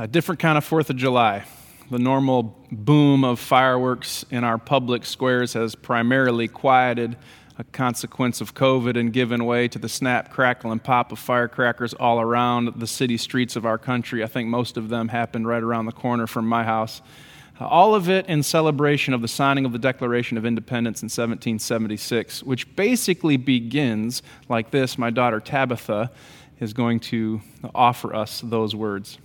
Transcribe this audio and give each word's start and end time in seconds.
A 0.00 0.08
different 0.08 0.38
kind 0.38 0.56
of 0.56 0.64
Fourth 0.64 0.88
of 0.88 0.96
July. 0.96 1.44
The 1.90 1.98
normal 1.98 2.56
boom 2.72 3.22
of 3.22 3.38
fireworks 3.38 4.24
in 4.30 4.44
our 4.44 4.56
public 4.56 5.04
squares 5.04 5.52
has 5.52 5.74
primarily 5.74 6.48
quieted 6.48 7.18
a 7.58 7.64
consequence 7.64 8.40
of 8.40 8.54
COVID 8.54 8.98
and 8.98 9.12
given 9.12 9.44
way 9.44 9.68
to 9.68 9.78
the 9.78 9.90
snap, 9.90 10.30
crackle, 10.30 10.72
and 10.72 10.82
pop 10.82 11.12
of 11.12 11.18
firecrackers 11.18 11.92
all 11.92 12.18
around 12.18 12.80
the 12.80 12.86
city 12.86 13.18
streets 13.18 13.56
of 13.56 13.66
our 13.66 13.76
country. 13.76 14.24
I 14.24 14.26
think 14.26 14.48
most 14.48 14.78
of 14.78 14.88
them 14.88 15.08
happened 15.08 15.46
right 15.46 15.62
around 15.62 15.84
the 15.84 15.92
corner 15.92 16.26
from 16.26 16.48
my 16.48 16.64
house. 16.64 17.02
All 17.60 17.94
of 17.94 18.08
it 18.08 18.24
in 18.24 18.42
celebration 18.42 19.12
of 19.12 19.20
the 19.20 19.28
signing 19.28 19.66
of 19.66 19.72
the 19.72 19.78
Declaration 19.78 20.38
of 20.38 20.46
Independence 20.46 21.02
in 21.02 21.08
1776, 21.08 22.42
which 22.42 22.74
basically 22.74 23.36
begins 23.36 24.22
like 24.48 24.70
this. 24.70 24.96
My 24.96 25.10
daughter 25.10 25.40
Tabitha 25.40 26.10
is 26.58 26.72
going 26.72 27.00
to 27.00 27.42
offer 27.74 28.16
us 28.16 28.40
those 28.42 28.74
words. 28.74 29.18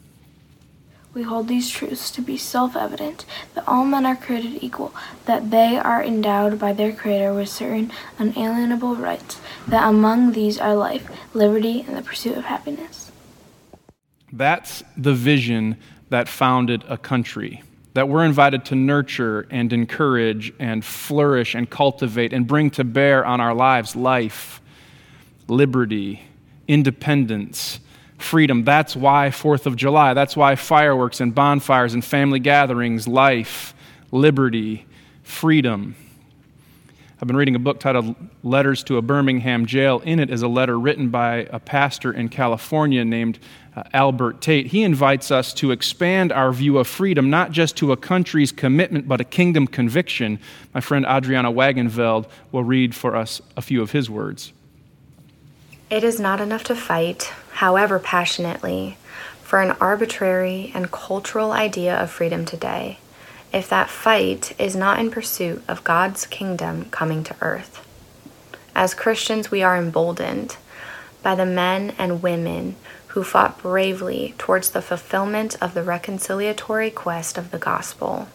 We 1.15 1.23
hold 1.23 1.47
these 1.47 1.69
truths 1.69 2.11
to 2.11 2.21
be 2.21 2.35
self 2.35 2.75
evident 2.75 3.23
that 3.53 3.65
all 3.65 3.85
men 3.85 4.05
are 4.05 4.17
created 4.17 4.61
equal, 4.61 4.93
that 5.23 5.49
they 5.49 5.77
are 5.77 6.03
endowed 6.03 6.59
by 6.59 6.73
their 6.73 6.91
Creator 6.91 7.33
with 7.33 7.47
certain 7.47 7.93
unalienable 8.19 8.97
rights, 8.97 9.39
that 9.65 9.87
among 9.87 10.33
these 10.33 10.59
are 10.59 10.75
life, 10.75 11.09
liberty, 11.33 11.85
and 11.87 11.95
the 11.95 12.01
pursuit 12.01 12.37
of 12.37 12.43
happiness. 12.43 13.13
That's 14.33 14.83
the 14.97 15.13
vision 15.13 15.77
that 16.09 16.27
founded 16.27 16.83
a 16.89 16.97
country. 16.97 17.63
That 17.93 18.09
we're 18.09 18.25
invited 18.25 18.65
to 18.65 18.75
nurture 18.75 19.47
and 19.49 19.71
encourage 19.71 20.51
and 20.59 20.83
flourish 20.83 21.55
and 21.55 21.69
cultivate 21.69 22.33
and 22.33 22.45
bring 22.45 22.71
to 22.71 22.83
bear 22.83 23.25
on 23.25 23.39
our 23.39 23.53
lives 23.53 23.95
life, 23.95 24.59
liberty, 25.47 26.23
independence, 26.67 27.79
freedom. 28.17 28.63
That's 28.63 28.95
why 28.95 29.29
4th 29.29 29.65
of 29.65 29.75
July. 29.75 30.13
That's 30.13 30.35
why 30.35 30.55
fireworks 30.55 31.19
and 31.21 31.33
bonfires 31.33 31.93
and 31.93 32.03
family 32.03 32.39
gatherings, 32.39 33.07
life, 33.07 33.73
liberty, 34.11 34.85
freedom. 35.23 35.95
I've 37.21 37.27
been 37.27 37.37
reading 37.37 37.55
a 37.55 37.59
book 37.59 37.79
titled 37.79 38.13
Letters 38.43 38.83
to 38.83 38.97
a 38.97 39.01
Birmingham 39.01 39.65
Jail. 39.65 40.01
In 40.01 40.19
it 40.19 40.29
is 40.29 40.41
a 40.41 40.49
letter 40.49 40.77
written 40.77 41.09
by 41.09 41.47
a 41.49 41.59
pastor 41.59 42.11
in 42.11 42.27
California 42.27 43.05
named 43.05 43.39
uh, 43.73 43.83
Albert 43.93 44.41
Tate. 44.41 44.67
He 44.67 44.83
invites 44.83 45.31
us 45.31 45.53
to 45.55 45.71
expand 45.71 46.33
our 46.33 46.51
view 46.51 46.77
of 46.77 46.87
freedom, 46.87 47.29
not 47.29 47.51
just 47.51 47.77
to 47.77 47.93
a 47.93 47.97
country's 47.97 48.51
commitment, 48.51 49.07
but 49.07 49.21
a 49.21 49.23
kingdom 49.23 49.65
conviction. 49.65 50.39
My 50.73 50.81
friend 50.81 51.05
Adriana 51.05 51.51
Wagenveld 51.53 52.27
will 52.51 52.65
read 52.65 52.93
for 52.93 53.15
us 53.15 53.41
a 53.55 53.61
few 53.61 53.81
of 53.81 53.91
his 53.91 54.09
words. 54.09 54.51
It 55.87 56.03
is 56.03 56.19
not 56.19 56.41
enough 56.41 56.63
to 56.63 56.75
fight, 56.75 57.31
however 57.53 57.99
passionately, 57.99 58.97
for 59.43 59.61
an 59.61 59.77
arbitrary 59.79 60.71
and 60.73 60.91
cultural 60.91 61.51
idea 61.51 61.95
of 61.95 62.09
freedom 62.09 62.43
today, 62.43 62.97
if 63.53 63.69
that 63.69 63.91
fight 63.91 64.59
is 64.59 64.75
not 64.75 64.97
in 64.97 65.11
pursuit 65.11 65.63
of 65.67 65.83
God's 65.83 66.25
kingdom 66.25 66.85
coming 66.89 67.23
to 67.25 67.35
earth. 67.39 67.85
As 68.75 68.95
Christians, 68.95 69.51
we 69.51 69.61
are 69.61 69.77
emboldened 69.77 70.57
by 71.21 71.35
the 71.35 71.45
men 71.45 71.93
and 71.99 72.23
women 72.23 72.77
who 73.09 73.23
fought 73.23 73.61
bravely 73.61 74.33
towards 74.39 74.71
the 74.71 74.81
fulfillment 74.81 75.55
of 75.61 75.75
the 75.75 75.83
reconciliatory 75.83 76.93
quest 76.95 77.37
of 77.37 77.51
the 77.51 77.59
gospel, 77.59 78.27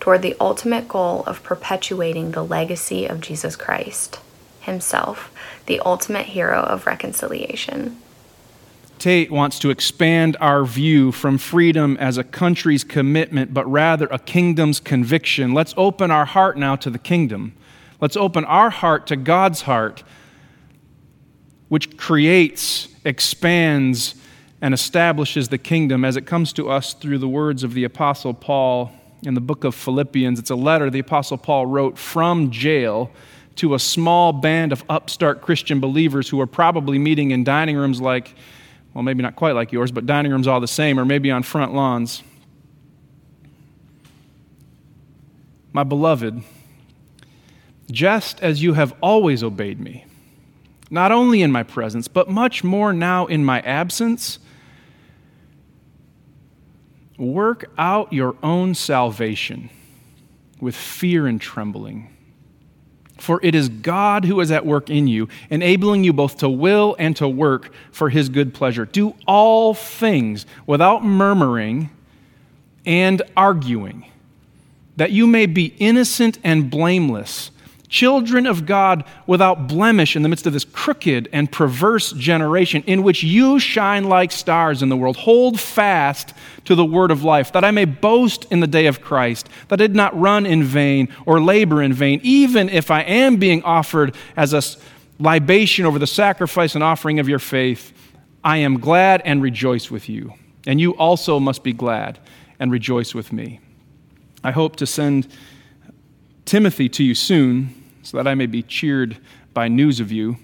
toward 0.00 0.22
the 0.22 0.34
ultimate 0.40 0.88
goal 0.88 1.24
of 1.26 1.42
perpetuating 1.42 2.30
the 2.30 2.42
legacy 2.42 3.04
of 3.04 3.20
Jesus 3.20 3.54
Christ 3.54 4.18
himself, 4.66 5.32
the 5.66 5.80
ultimate 5.80 6.26
hero 6.26 6.60
of 6.60 6.86
reconciliation. 6.86 7.96
Tate 8.98 9.30
wants 9.30 9.58
to 9.58 9.70
expand 9.70 10.36
our 10.40 10.64
view 10.64 11.12
from 11.12 11.38
freedom 11.38 11.96
as 11.98 12.16
a 12.16 12.24
country's 12.24 12.84
commitment, 12.84 13.52
but 13.52 13.70
rather 13.70 14.06
a 14.06 14.18
kingdom's 14.18 14.80
conviction. 14.80 15.52
Let's 15.52 15.74
open 15.76 16.10
our 16.10 16.24
heart 16.24 16.56
now 16.56 16.76
to 16.76 16.88
the 16.88 16.98
kingdom. 16.98 17.54
Let's 18.00 18.16
open 18.16 18.44
our 18.44 18.70
heart 18.70 19.06
to 19.08 19.16
God's 19.16 19.62
heart, 19.62 20.02
which 21.68 21.96
creates, 21.96 22.88
expands, 23.04 24.14
and 24.60 24.72
establishes 24.72 25.48
the 25.48 25.58
kingdom 25.58 26.04
as 26.04 26.16
it 26.16 26.22
comes 26.22 26.52
to 26.54 26.70
us 26.70 26.94
through 26.94 27.18
the 27.18 27.28
words 27.28 27.62
of 27.62 27.74
the 27.74 27.84
Apostle 27.84 28.32
Paul 28.32 28.92
in 29.22 29.34
the 29.34 29.40
book 29.40 29.64
of 29.64 29.74
Philippians. 29.74 30.38
It's 30.38 30.50
a 30.50 30.56
letter 30.56 30.88
the 30.88 30.98
Apostle 31.00 31.36
Paul 31.36 31.66
wrote 31.66 31.98
from 31.98 32.50
jail 32.50 33.10
to 33.56 33.74
a 33.74 33.78
small 33.78 34.32
band 34.32 34.72
of 34.72 34.84
upstart 34.88 35.40
Christian 35.42 35.80
believers 35.80 36.28
who 36.28 36.40
are 36.40 36.46
probably 36.46 36.98
meeting 36.98 37.30
in 37.30 37.44
dining 37.44 37.76
rooms 37.76 38.00
like, 38.00 38.34
well, 38.94 39.02
maybe 39.02 39.22
not 39.22 39.36
quite 39.36 39.54
like 39.54 39.72
yours, 39.72 39.90
but 39.90 40.06
dining 40.06 40.32
rooms 40.32 40.46
all 40.46 40.60
the 40.60 40.68
same, 40.68 40.98
or 40.98 41.04
maybe 41.04 41.30
on 41.30 41.42
front 41.42 41.74
lawns. 41.74 42.22
My 45.72 45.84
beloved, 45.84 46.42
just 47.90 48.40
as 48.40 48.62
you 48.62 48.74
have 48.74 48.94
always 49.02 49.42
obeyed 49.42 49.80
me, 49.80 50.06
not 50.90 51.12
only 51.12 51.42
in 51.42 51.52
my 51.52 51.62
presence, 51.62 52.08
but 52.08 52.30
much 52.30 52.64
more 52.64 52.92
now 52.92 53.26
in 53.26 53.44
my 53.44 53.60
absence, 53.60 54.38
work 57.18 57.70
out 57.76 58.12
your 58.12 58.36
own 58.42 58.74
salvation 58.74 59.68
with 60.60 60.74
fear 60.74 61.26
and 61.26 61.40
trembling. 61.40 62.15
For 63.26 63.40
it 63.42 63.56
is 63.56 63.68
God 63.68 64.24
who 64.24 64.38
is 64.38 64.52
at 64.52 64.64
work 64.64 64.88
in 64.88 65.08
you, 65.08 65.28
enabling 65.50 66.04
you 66.04 66.12
both 66.12 66.36
to 66.36 66.48
will 66.48 66.94
and 66.96 67.16
to 67.16 67.26
work 67.26 67.72
for 67.90 68.08
his 68.08 68.28
good 68.28 68.54
pleasure. 68.54 68.84
Do 68.84 69.16
all 69.26 69.74
things 69.74 70.46
without 70.64 71.04
murmuring 71.04 71.90
and 72.86 73.20
arguing, 73.36 74.06
that 74.94 75.10
you 75.10 75.26
may 75.26 75.46
be 75.46 75.74
innocent 75.78 76.38
and 76.44 76.70
blameless 76.70 77.50
children 77.88 78.46
of 78.46 78.66
God 78.66 79.04
without 79.26 79.68
blemish 79.68 80.16
in 80.16 80.22
the 80.22 80.28
midst 80.28 80.46
of 80.46 80.52
this 80.52 80.64
crooked 80.64 81.28
and 81.32 81.50
perverse 81.50 82.12
generation 82.12 82.82
in 82.86 83.02
which 83.02 83.22
you 83.22 83.58
shine 83.58 84.04
like 84.04 84.32
stars 84.32 84.82
in 84.82 84.88
the 84.88 84.96
world. 84.96 85.16
Hold 85.16 85.60
fast 85.60 86.34
to 86.64 86.74
the 86.74 86.84
word 86.84 87.10
of 87.10 87.22
life, 87.22 87.52
that 87.52 87.64
I 87.64 87.70
may 87.70 87.84
boast 87.84 88.46
in 88.50 88.60
the 88.60 88.66
day 88.66 88.86
of 88.86 89.00
Christ, 89.00 89.48
that 89.68 89.80
I 89.80 89.86
did 89.86 89.96
not 89.96 90.18
run 90.18 90.46
in 90.46 90.62
vain 90.62 91.08
or 91.24 91.40
labor 91.40 91.82
in 91.82 91.92
vain, 91.92 92.20
even 92.22 92.68
if 92.68 92.90
I 92.90 93.02
am 93.02 93.36
being 93.36 93.62
offered 93.62 94.14
as 94.36 94.52
a 94.52 94.62
libation 95.18 95.86
over 95.86 95.98
the 95.98 96.06
sacrifice 96.06 96.74
and 96.74 96.84
offering 96.84 97.18
of 97.18 97.28
your 97.28 97.38
faith. 97.38 97.92
I 98.44 98.58
am 98.58 98.78
glad 98.78 99.22
and 99.24 99.42
rejoice 99.42 99.90
with 99.90 100.08
you. 100.08 100.34
And 100.66 100.80
you 100.80 100.96
also 100.96 101.40
must 101.40 101.62
be 101.62 101.72
glad 101.72 102.18
and 102.58 102.70
rejoice 102.72 103.14
with 103.14 103.32
me. 103.32 103.60
I 104.42 104.50
hope 104.50 104.76
to 104.76 104.86
send 104.86 105.28
Timothy 106.46 106.88
to 106.90 107.02
you 107.02 107.16
soon, 107.16 107.74
so 108.04 108.16
that 108.16 108.28
I 108.28 108.36
may 108.36 108.46
be 108.46 108.62
cheered 108.62 109.18
by 109.52 109.66
news 109.66 109.98
of 109.98 110.12
you. 110.12 110.36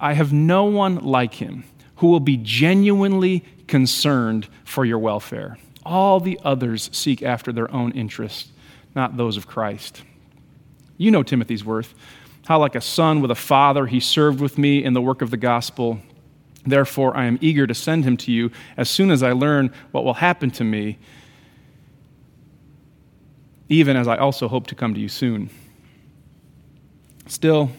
I 0.00 0.14
have 0.14 0.32
no 0.32 0.64
one 0.64 0.96
like 0.96 1.34
him 1.34 1.62
who 1.96 2.08
will 2.08 2.20
be 2.20 2.36
genuinely 2.36 3.44
concerned 3.68 4.48
for 4.64 4.84
your 4.84 4.98
welfare. 4.98 5.56
All 5.86 6.18
the 6.18 6.38
others 6.44 6.90
seek 6.92 7.22
after 7.22 7.52
their 7.52 7.72
own 7.72 7.92
interests, 7.92 8.50
not 8.96 9.16
those 9.16 9.36
of 9.36 9.46
Christ. 9.46 10.02
You 10.98 11.12
know 11.12 11.22
Timothy's 11.22 11.64
worth, 11.64 11.94
how, 12.46 12.58
like 12.58 12.74
a 12.74 12.80
son 12.80 13.20
with 13.20 13.30
a 13.30 13.36
father, 13.36 13.86
he 13.86 14.00
served 14.00 14.40
with 14.40 14.58
me 14.58 14.82
in 14.82 14.94
the 14.94 15.00
work 15.00 15.22
of 15.22 15.30
the 15.30 15.36
gospel. 15.36 16.00
Therefore, 16.66 17.16
I 17.16 17.26
am 17.26 17.38
eager 17.40 17.68
to 17.68 17.74
send 17.74 18.04
him 18.04 18.16
to 18.18 18.32
you 18.32 18.50
as 18.76 18.90
soon 18.90 19.12
as 19.12 19.22
I 19.22 19.30
learn 19.30 19.72
what 19.92 20.04
will 20.04 20.14
happen 20.14 20.50
to 20.52 20.64
me 20.64 20.98
even 23.70 23.96
as 23.96 24.08
I 24.08 24.16
also 24.16 24.48
hope 24.48 24.66
to 24.66 24.74
come 24.74 24.92
to 24.94 25.00
you 25.00 25.08
soon. 25.08 25.48
Still, 27.26 27.70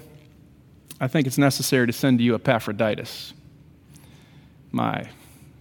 I 0.99 1.07
think 1.07 1.27
it's 1.27 1.37
necessary 1.37 1.85
to 1.85 1.93
send 1.93 2.17
to 2.19 2.23
you 2.23 2.33
Epaphroditus, 2.33 3.33
my 4.71 5.09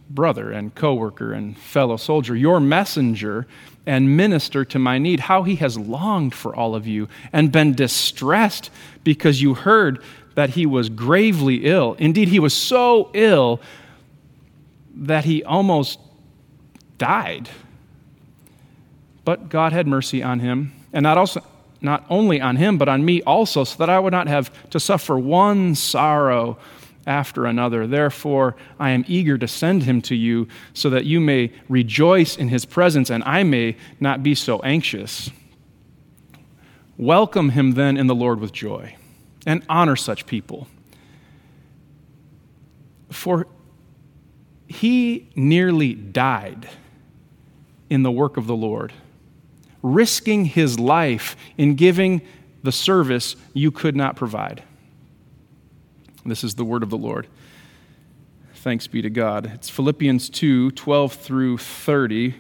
brother 0.09 0.53
and 0.53 0.75
coworker 0.75 1.33
and 1.33 1.59
fellow 1.59 1.97
soldier, 1.97 2.37
your 2.37 2.61
messenger 2.61 3.47
and 3.87 4.17
minister 4.17 4.65
to 4.65 4.79
my 4.79 4.99
need, 4.99 5.21
how 5.21 5.43
he 5.43 5.57
has 5.57 5.77
longed 5.77 6.35
for 6.35 6.55
all 6.55 6.77
of 6.77 6.87
you 6.87 7.09
and 7.33 7.51
been 7.51 7.75
distressed 7.75 8.71
because 9.03 9.43
you 9.43 9.55
heard 9.55 10.03
that 10.37 10.51
he 10.51 10.65
was 10.65 10.89
gravely 10.89 11.65
ill. 11.65 11.97
Indeed, 11.99 12.29
he 12.29 12.39
was 12.39 12.55
so 12.55 13.11
ill 13.15 13.61
that 14.95 15.25
he 15.25 15.43
almost 15.43 15.99
died. 16.99 17.49
But 19.31 19.49
God 19.49 19.73
had 19.73 19.87
mercy 19.87 20.25
on 20.25 20.41
him, 20.41 20.73
and 20.93 21.05
not, 21.05 21.17
also, 21.17 21.41
not 21.81 22.05
only 22.11 22.41
on 22.41 22.57
him, 22.57 22.79
but 22.79 22.89
on 22.89 23.05
me 23.05 23.23
also, 23.23 23.63
so 23.63 23.79
that 23.79 23.89
I 23.89 23.97
would 23.97 24.11
not 24.11 24.27
have 24.27 24.51
to 24.71 24.81
suffer 24.81 25.17
one 25.17 25.77
sorrow 25.77 26.59
after 27.07 27.47
another. 27.47 27.87
Therefore, 27.87 28.57
I 28.81 28.91
am 28.91 29.05
eager 29.07 29.39
to 29.39 29.47
send 29.47 29.85
him 29.85 30.03
to 30.03 30.17
you, 30.17 30.49
so 30.75 30.91
that 30.91 31.05
you 31.05 31.21
may 31.21 31.53
rejoice 31.69 32.37
in 32.37 32.49
his 32.49 32.65
presence, 32.65 33.09
and 33.09 33.23
I 33.23 33.45
may 33.45 33.77
not 34.01 34.25
be 34.25 34.35
so 34.35 34.59
anxious. 34.63 35.31
Welcome 36.97 37.51
him 37.51 37.75
then 37.75 37.97
in 37.97 38.09
the 38.09 38.17
Lord 38.17 38.41
with 38.41 38.51
joy, 38.51 38.97
and 39.47 39.63
honor 39.69 39.95
such 39.95 40.27
people. 40.27 40.67
For 43.13 43.47
he 44.67 45.29
nearly 45.37 45.95
died 45.95 46.69
in 47.89 48.03
the 48.03 48.11
work 48.11 48.37
of 48.37 48.49
the 48.49 48.57
Lord, 48.57 48.93
risking 49.83 50.45
his 50.45 50.79
life 50.79 51.37
in 51.57 51.75
giving 51.75 52.23
the 52.63 52.73
service 52.73 53.37
you 53.55 53.71
could 53.71 53.97
not 53.97 54.17
provide. 54.17 54.63
This 56.25 56.45
is 56.45 56.55
the 56.55 56.65
word 56.65 56.83
of 56.83 56.91
the 56.91 56.99
Lord. 56.99 57.27
Thanks 58.57 58.87
be 58.87 59.01
to 59.01 59.11
God. 59.11 59.51
It's 59.55 59.71
Philippians 59.71 60.29
2 60.29 60.73
12 60.73 61.13
through 61.15 61.59
30. 61.59 62.35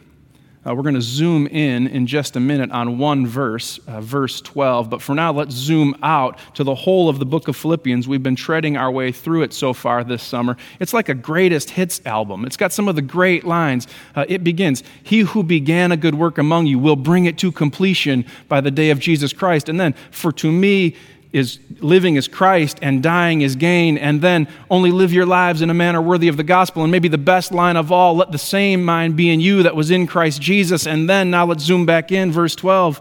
Uh, 0.66 0.74
we're 0.74 0.82
going 0.82 0.94
to 0.94 1.00
zoom 1.00 1.46
in 1.46 1.86
in 1.86 2.06
just 2.06 2.36
a 2.36 2.40
minute 2.40 2.70
on 2.70 2.98
one 2.98 3.26
verse, 3.26 3.78
uh, 3.86 3.98
verse 4.02 4.42
12. 4.42 4.90
But 4.90 5.00
for 5.00 5.14
now, 5.14 5.32
let's 5.32 5.54
zoom 5.54 5.96
out 6.02 6.38
to 6.54 6.64
the 6.64 6.74
whole 6.74 7.08
of 7.08 7.18
the 7.18 7.24
book 7.24 7.48
of 7.48 7.56
Philippians. 7.56 8.06
We've 8.06 8.22
been 8.22 8.36
treading 8.36 8.76
our 8.76 8.90
way 8.90 9.10
through 9.10 9.42
it 9.42 9.54
so 9.54 9.72
far 9.72 10.04
this 10.04 10.22
summer. 10.22 10.58
It's 10.78 10.92
like 10.92 11.08
a 11.08 11.14
greatest 11.14 11.70
hits 11.70 12.02
album. 12.04 12.44
It's 12.44 12.58
got 12.58 12.72
some 12.72 12.88
of 12.88 12.94
the 12.94 13.00
great 13.00 13.44
lines. 13.44 13.88
Uh, 14.14 14.26
it 14.28 14.44
begins 14.44 14.82
He 15.02 15.20
who 15.20 15.42
began 15.42 15.92
a 15.92 15.96
good 15.96 16.14
work 16.14 16.36
among 16.36 16.66
you 16.66 16.78
will 16.78 16.96
bring 16.96 17.24
it 17.24 17.38
to 17.38 17.50
completion 17.50 18.26
by 18.48 18.60
the 18.60 18.70
day 18.70 18.90
of 18.90 18.98
Jesus 18.98 19.32
Christ. 19.32 19.70
And 19.70 19.80
then, 19.80 19.94
for 20.10 20.30
to 20.32 20.52
me, 20.52 20.94
is 21.32 21.60
living 21.78 22.16
as 22.16 22.26
Christ 22.26 22.78
and 22.82 23.02
dying 23.02 23.44
as 23.44 23.54
gain, 23.54 23.96
and 23.96 24.20
then 24.20 24.48
only 24.68 24.90
live 24.90 25.12
your 25.12 25.26
lives 25.26 25.62
in 25.62 25.70
a 25.70 25.74
manner 25.74 26.02
worthy 26.02 26.28
of 26.28 26.36
the 26.36 26.42
gospel. 26.42 26.82
And 26.82 26.90
maybe 26.90 27.08
the 27.08 27.18
best 27.18 27.52
line 27.52 27.76
of 27.76 27.92
all, 27.92 28.16
let 28.16 28.32
the 28.32 28.38
same 28.38 28.84
mind 28.84 29.16
be 29.16 29.30
in 29.30 29.40
you 29.40 29.62
that 29.62 29.76
was 29.76 29.90
in 29.90 30.06
Christ 30.06 30.42
Jesus. 30.42 30.86
And 30.86 31.08
then, 31.08 31.30
now 31.30 31.46
let's 31.46 31.62
zoom 31.62 31.86
back 31.86 32.10
in, 32.10 32.32
verse 32.32 32.56
12. 32.56 33.00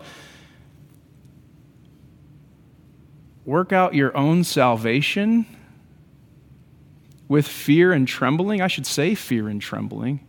Work 3.46 3.74
out 3.74 3.96
your 3.96 4.16
own 4.16 4.44
salvation 4.44 5.48
with 7.28 7.48
fear 7.48 7.94
and 7.94 8.08
trembling. 8.08 8.62
I 8.62 8.68
should 8.68 8.86
say 8.86 9.16
fear 9.16 9.48
and 9.48 9.60
trembling. 9.60 10.20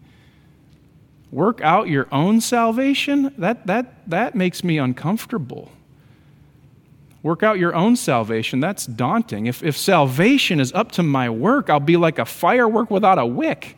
Work 1.30 1.60
out 1.60 1.88
your 1.88 2.08
own 2.10 2.40
salvation? 2.40 3.34
That, 3.36 3.66
that, 3.66 4.08
that 4.08 4.34
makes 4.34 4.64
me 4.64 4.78
uncomfortable. 4.78 5.70
Work 7.22 7.42
out 7.42 7.58
your 7.58 7.74
own 7.74 7.96
salvation. 7.96 8.60
That's 8.60 8.86
daunting. 8.86 9.46
If, 9.46 9.62
if 9.62 9.76
salvation 9.76 10.58
is 10.58 10.72
up 10.72 10.92
to 10.92 11.02
my 11.02 11.28
work, 11.28 11.68
I'll 11.68 11.78
be 11.78 11.96
like 11.96 12.18
a 12.18 12.24
firework 12.24 12.90
without 12.90 13.18
a 13.18 13.26
wick, 13.26 13.76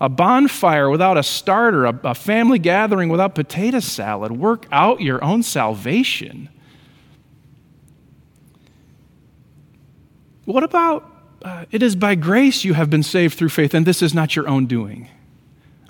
a 0.00 0.08
bonfire 0.08 0.88
without 0.88 1.18
a 1.18 1.22
starter, 1.22 1.84
a, 1.84 1.98
a 2.04 2.14
family 2.14 2.60
gathering 2.60 3.08
without 3.08 3.34
potato 3.34 3.80
salad. 3.80 4.32
Work 4.32 4.66
out 4.70 5.00
your 5.00 5.22
own 5.24 5.42
salvation. 5.42 6.48
What 10.44 10.62
about 10.62 11.10
uh, 11.42 11.64
it 11.70 11.82
is 11.82 11.96
by 11.96 12.14
grace 12.14 12.64
you 12.64 12.74
have 12.74 12.88
been 12.88 13.02
saved 13.02 13.36
through 13.36 13.48
faith, 13.48 13.74
and 13.74 13.84
this 13.84 14.00
is 14.00 14.14
not 14.14 14.36
your 14.36 14.48
own 14.48 14.66
doing? 14.66 15.08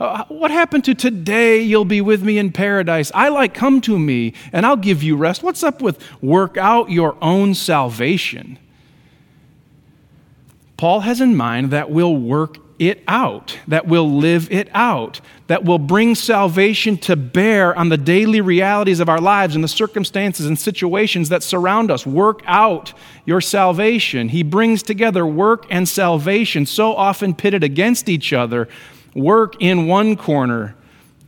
Uh, 0.00 0.24
what 0.28 0.50
happened 0.50 0.82
to 0.82 0.94
today 0.94 1.60
you'll 1.60 1.84
be 1.84 2.00
with 2.00 2.22
me 2.22 2.38
in 2.38 2.50
paradise? 2.50 3.12
I 3.14 3.28
like, 3.28 3.52
come 3.52 3.82
to 3.82 3.98
me 3.98 4.32
and 4.50 4.64
I'll 4.64 4.78
give 4.78 5.02
you 5.02 5.14
rest. 5.14 5.42
What's 5.42 5.62
up 5.62 5.82
with 5.82 6.02
work 6.22 6.56
out 6.56 6.90
your 6.90 7.18
own 7.20 7.54
salvation? 7.54 8.58
Paul 10.78 11.00
has 11.00 11.20
in 11.20 11.36
mind 11.36 11.70
that 11.72 11.90
we'll 11.90 12.16
work 12.16 12.56
it 12.78 13.02
out, 13.06 13.58
that 13.68 13.86
we'll 13.86 14.10
live 14.10 14.50
it 14.50 14.70
out, 14.72 15.20
that 15.48 15.64
we'll 15.64 15.76
bring 15.76 16.14
salvation 16.14 16.96
to 16.96 17.14
bear 17.14 17.76
on 17.76 17.90
the 17.90 17.98
daily 17.98 18.40
realities 18.40 19.00
of 19.00 19.10
our 19.10 19.20
lives 19.20 19.54
and 19.54 19.62
the 19.62 19.68
circumstances 19.68 20.46
and 20.46 20.58
situations 20.58 21.28
that 21.28 21.42
surround 21.42 21.90
us. 21.90 22.06
Work 22.06 22.40
out 22.46 22.94
your 23.26 23.42
salvation. 23.42 24.30
He 24.30 24.42
brings 24.42 24.82
together 24.82 25.26
work 25.26 25.66
and 25.68 25.86
salvation, 25.86 26.64
so 26.64 26.94
often 26.94 27.34
pitted 27.34 27.62
against 27.62 28.08
each 28.08 28.32
other 28.32 28.66
work 29.14 29.56
in 29.60 29.86
one 29.86 30.16
corner 30.16 30.74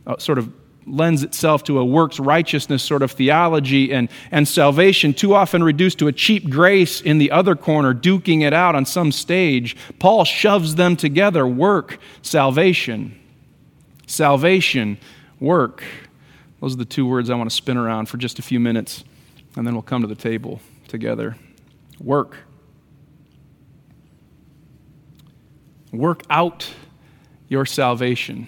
uh, 0.05 0.17
sort 0.17 0.37
of 0.37 0.51
lends 0.85 1.23
itself 1.23 1.63
to 1.63 1.79
a 1.79 1.85
works 1.85 2.19
righteousness 2.19 2.83
sort 2.83 3.01
of 3.01 3.11
theology 3.11 3.93
and, 3.93 4.09
and 4.31 4.47
salvation 4.47 5.13
too 5.13 5.33
often 5.33 5.63
reduced 5.63 5.99
to 5.99 6.07
a 6.07 6.11
cheap 6.11 6.49
grace 6.49 6.99
in 7.01 7.17
the 7.17 7.31
other 7.31 7.55
corner 7.55 7.93
duking 7.93 8.41
it 8.41 8.53
out 8.53 8.75
on 8.75 8.85
some 8.85 9.11
stage 9.11 9.77
paul 9.99 10.25
shoves 10.25 10.75
them 10.75 10.95
together 10.95 11.47
work 11.47 11.99
salvation. 12.21 13.17
Salvation 14.05 14.97
work. 15.39 15.83
Those 16.59 16.73
are 16.73 16.77
the 16.77 16.85
two 16.85 17.05
words 17.05 17.29
i 17.29 17.35
want 17.35 17.49
to 17.49 17.55
spin 17.55 17.77
around 17.77 18.07
for 18.07 18.17
just 18.17 18.39
a 18.39 18.41
few 18.41 18.59
minutes 18.59 19.03
and 19.55 19.65
then 19.65 19.73
we'll 19.73 19.83
come 19.83 20.01
to 20.01 20.07
the 20.07 20.15
table 20.15 20.59
together. 20.87 21.35
Work. 21.99 22.37
Work 25.91 26.23
out 26.29 26.67
your 27.49 27.65
salvation. 27.65 28.47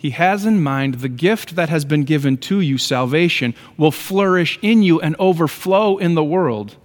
He 0.00 0.10
has 0.10 0.46
in 0.46 0.62
mind 0.62 0.94
the 0.94 1.10
gift 1.10 1.56
that 1.56 1.68
has 1.68 1.84
been 1.84 2.04
given 2.04 2.38
to 2.38 2.60
you, 2.60 2.78
salvation, 2.78 3.54
will 3.76 3.90
flourish 3.90 4.58
in 4.62 4.82
you 4.82 4.98
and 4.98 5.14
overflow 5.18 5.98
in 5.98 6.14
the 6.14 6.24
world. 6.24 6.76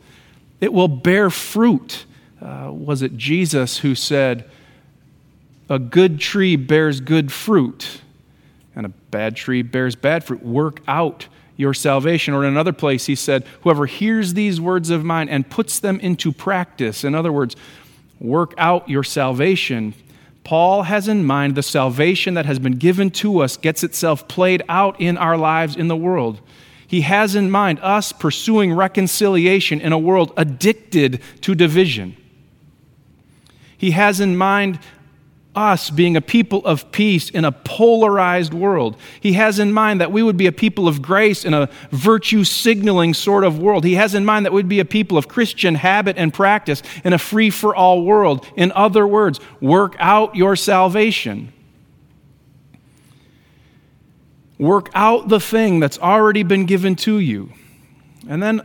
It 0.60 0.74
will 0.74 0.90
bear 0.90 1.30
fruit. 1.30 2.06
Uh, 2.42 2.72
was 2.74 3.02
it 3.02 3.16
Jesus 3.16 3.78
who 3.78 3.96
said, 3.96 4.50
A 5.70 5.80
good 5.80 6.20
tree 6.20 6.58
bears 6.58 7.00
good 7.00 7.32
fruit, 7.32 8.02
and 8.76 8.86
a 8.86 8.90
bad 8.90 9.38
tree 9.38 9.62
bears 9.62 9.96
bad 9.96 10.26
fruit? 10.26 10.44
Work 10.44 10.82
out 10.86 11.28
your 11.56 11.74
salvation. 11.74 12.34
Or 12.34 12.44
in 12.44 12.50
another 12.50 12.74
place, 12.74 13.06
he 13.06 13.16
said, 13.16 13.46
Whoever 13.62 13.86
hears 13.86 14.34
these 14.34 14.60
words 14.60 14.90
of 14.90 15.06
mine 15.06 15.30
and 15.30 15.50
puts 15.50 15.80
them 15.80 16.02
into 16.02 16.34
practice, 16.34 17.06
in 17.06 17.16
other 17.16 17.32
words, 17.32 17.56
work 18.20 18.54
out 18.58 18.90
your 18.90 19.04
salvation 19.04 19.94
Paul 20.46 20.84
has 20.84 21.08
in 21.08 21.26
mind 21.26 21.56
the 21.56 21.64
salvation 21.64 22.36
that 22.36 22.46
has 22.46 22.60
been 22.60 22.78
given 22.78 23.10
to 23.12 23.40
us 23.40 23.58
gets 23.58 23.84
itself 23.84 24.28
played 24.28 24.62
out 24.70 25.02
in 25.02 25.18
our 25.18 25.36
lives 25.36 25.76
in 25.76 25.88
the 25.88 25.98
world. 25.98 26.40
He 26.88 27.02
has 27.02 27.36
in 27.36 27.50
mind 27.50 27.80
us 27.82 28.14
pursuing 28.14 28.72
reconciliation 28.72 29.82
in 29.82 29.92
a 29.92 29.98
world 29.98 30.32
addicted 30.38 31.20
to 31.42 31.56
division. 31.56 32.16
He 33.76 33.92
has 33.92 34.20
in 34.20 34.38
mind 34.38 34.80
us 35.56 35.90
being 35.90 36.16
a 36.16 36.22
people 36.22 36.66
of 36.66 36.92
peace 36.92 37.30
in 37.30 37.46
a 37.46 37.52
polarized 37.52 38.54
world. 38.54 38.98
He 39.20 39.34
has 39.34 39.60
in 39.60 39.72
mind 39.72 40.02
that 40.02 40.12
we 40.12 40.22
would 40.22 40.38
be 40.38 40.48
a 40.48 40.52
people 40.52 40.88
of 40.88 41.02
grace 41.02 41.46
in 41.46 41.54
a 41.54 41.70
virtue 41.92 42.44
signaling 42.44 43.14
sort 43.14 43.44
of 43.44 43.60
world. 43.60 43.84
He 43.84 43.96
has 43.96 44.14
in 44.14 44.26
mind 44.26 44.46
that 44.46 44.54
we'd 44.54 44.70
be 44.70 44.80
a 44.80 44.86
people 44.86 45.18
of 45.18 45.28
Christian 45.28 45.76
habit 45.76 46.18
and 46.18 46.34
practice 46.34 46.84
in 47.04 47.14
a 47.14 47.18
free 47.18 47.50
for 47.50 47.76
all 47.76 48.04
world. 48.04 48.46
In 48.56 48.72
other 48.74 49.08
words, 49.08 49.40
work 49.62 49.96
out 50.00 50.36
your 50.36 50.56
salvation. 50.56 51.52
Work 54.58 54.90
out 54.94 55.28
the 55.28 55.40
thing 55.40 55.80
that's 55.80 56.00
already 56.00 56.44
been 56.44 56.66
given 56.66 56.96
to 56.98 57.20
you. 57.20 57.52
And 58.28 58.42
then, 58.42 58.62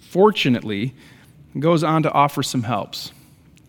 fortunately, 0.00 0.94
goes 1.58 1.82
on 1.82 2.02
to 2.02 2.12
offer 2.12 2.42
some 2.42 2.64
helps. 2.64 3.12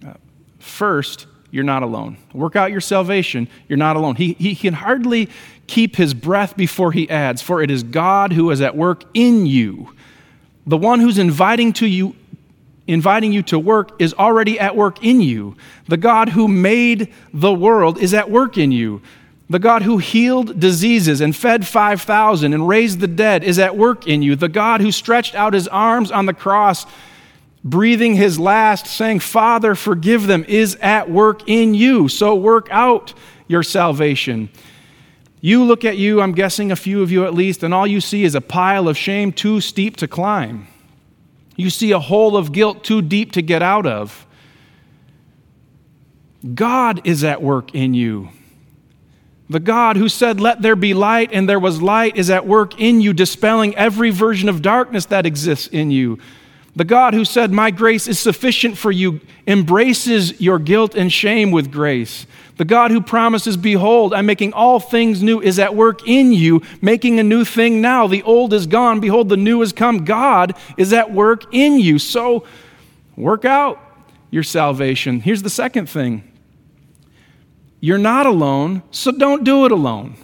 Uh, 0.06 0.14
first, 0.60 1.28
you're 1.52 1.64
not 1.64 1.84
alone. 1.84 2.18
Work 2.34 2.56
out 2.56 2.72
your 2.72 2.82
salvation, 2.82 3.48
you're 3.68 3.78
not 3.78 3.96
alone. 3.96 4.16
He, 4.16 4.34
he 4.34 4.56
can 4.56 4.74
hardly 4.74 5.30
keep 5.68 5.98
his 5.98 6.14
breath 6.14 6.58
before 6.58 6.92
he 6.92 7.10
adds, 7.10 7.42
for 7.42 7.62
it 7.62 7.70
is 7.70 7.84
God 7.84 8.34
who 8.34 8.50
is 8.52 8.62
at 8.62 8.76
work 8.76 9.04
in 9.14 9.46
you. 9.46 9.94
The 10.66 10.78
one 10.78 11.00
who's 11.00 11.18
inviting 11.18 11.74
to 11.74 11.88
you 11.88 12.16
inviting 12.88 13.32
you 13.32 13.42
to 13.44 13.60
work 13.60 13.92
is 14.02 14.14
already 14.16 14.60
at 14.60 14.76
work 14.76 15.04
in 15.04 15.22
you. 15.22 15.56
The 15.88 15.98
God 15.98 16.30
who 16.30 16.48
made 16.48 17.14
the 17.34 17.54
world 17.54 17.98
is 18.00 18.14
at 18.14 18.30
work 18.30 18.58
in 18.58 18.72
you. 18.72 19.02
The 19.50 19.60
God 19.60 19.82
who 19.82 19.98
healed 19.98 20.60
diseases 20.60 21.22
and 21.22 21.36
fed 21.36 21.68
5,000 21.68 22.54
and 22.54 22.68
raised 22.68 23.00
the 23.00 23.08
dead 23.08 23.44
is 23.44 23.60
at 23.60 23.78
work 23.78 24.08
in 24.08 24.22
you. 24.22 24.36
The 24.36 24.50
God 24.50 24.82
who 24.82 24.92
stretched 24.92 25.36
out 25.36 25.54
his 25.54 25.68
arms 25.68 26.12
on 26.12 26.26
the 26.26 26.34
cross 26.34 26.86
breathing 27.64 28.16
his 28.16 28.40
last, 28.40 28.88
saying, 28.88 29.20
Father, 29.20 29.76
forgive 29.76 30.28
them, 30.28 30.44
is 30.48 30.76
at 30.82 31.10
work 31.10 31.48
in 31.48 31.74
you. 31.74 32.08
So 32.08 32.36
work 32.36 32.68
out 32.72 33.14
your 33.48 33.64
salvation. 33.64 34.50
You 35.42 35.64
look 35.64 35.84
at 35.86 35.98
you, 35.98 36.22
I'm 36.22 36.34
guessing 36.34 36.72
a 36.72 36.76
few 36.76 37.02
of 37.02 37.12
you 37.12 37.26
at 37.26 37.34
least, 37.34 37.64
and 37.64 37.74
all 37.74 37.88
you 37.88 38.02
see 38.02 38.24
is 38.24 38.36
a 38.36 38.42
pile 38.42 38.88
of 38.88 38.98
shame 38.98 39.32
too 39.32 39.60
steep 39.60 39.98
to 39.98 40.08
climb. 40.08 40.68
You 41.56 41.70
see 41.70 41.92
a 41.92 42.00
hole 42.00 42.38
of 42.38 42.52
guilt 42.52 42.84
too 42.84 43.02
deep 43.02 43.34
to 43.34 43.42
get 43.42 43.62
out 43.62 43.86
of. 43.86 44.26
God 46.56 47.02
is 47.06 47.24
at 47.24 47.42
work 47.42 47.76
in 47.76 47.94
you. 47.94 48.30
The 49.50 49.60
God 49.60 49.98
who 49.98 50.08
said, 50.10 50.40
Let 50.40 50.62
there 50.62 50.76
be 50.76 50.94
light, 50.94 51.32
and 51.34 51.48
there 51.48 51.60
was 51.60 51.82
light, 51.82 52.16
is 52.16 52.30
at 52.30 52.48
work 52.48 52.80
in 52.80 53.02
you, 53.02 53.12
dispelling 53.12 53.76
every 53.76 54.10
version 54.10 54.48
of 54.48 54.62
darkness 54.62 55.06
that 55.08 55.26
exists 55.26 55.68
in 55.68 55.92
you. 55.92 56.20
The 56.76 56.86
God 56.86 57.14
who 57.14 57.26
said, 57.26 57.52
My 57.52 57.70
grace 57.70 58.08
is 58.08 58.18
sufficient 58.18 58.78
for 58.78 58.92
you, 58.92 59.20
embraces 59.46 60.40
your 60.40 60.58
guilt 60.58 60.96
and 60.96 61.12
shame 61.12 61.52
with 61.52 61.72
grace. 61.72 62.26
The 62.58 62.66
God 62.66 62.92
who 62.92 63.02
promises, 63.02 63.58
Behold, 63.58 64.14
I'm 64.14 64.26
making 64.26 64.54
all 64.54 64.80
things 64.80 65.22
new, 65.22 65.42
is 65.42 65.60
at 65.60 65.76
work 65.76 66.08
in 66.08 66.32
you, 66.32 66.62
making 66.82 67.20
a 67.20 67.24
new 67.24 67.44
thing 67.44 67.82
now. 67.82 68.08
The 68.08 68.24
old 68.24 68.54
is 68.54 68.68
gone. 68.68 69.00
Behold, 69.00 69.30
the 69.30 69.38
new 69.38 69.60
has 69.60 69.74
come. 69.74 70.06
God 70.06 70.56
is 70.78 70.94
at 70.94 71.12
work 71.12 71.54
in 71.54 71.80
you. 71.80 72.00
So 72.00 72.46
work 73.18 73.44
out 73.44 73.80
your 74.30 74.44
salvation. 74.44 75.20
Here's 75.20 75.42
the 75.42 75.50
second 75.50 75.90
thing 75.90 76.24
you're 77.82 77.98
not 77.98 78.28
alone, 78.28 78.84
so 78.92 79.12
don't 79.12 79.44
do 79.44 79.66
it 79.66 79.72
alone. 79.72 80.16